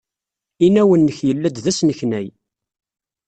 [0.65, 2.27] Inaw-nnek yella-d d asneknay.